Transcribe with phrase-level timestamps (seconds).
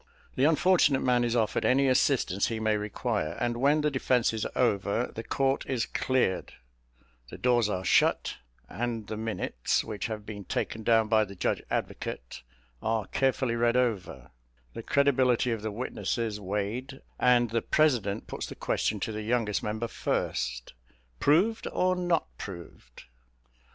[0.33, 4.47] The unfortunate man is offered any assistance he may require; and when the defence is
[4.55, 6.53] over, the court is cleared,
[7.29, 8.37] the doors are shut,
[8.67, 12.41] and the minutes, which have been taken down by the judge advocate,
[12.81, 14.31] are carefully read over,
[14.73, 19.61] the credibility of the witnesses weighed, and the president puts the question to the youngest
[19.61, 20.73] member first,
[21.19, 23.03] "Proved, or not proved?"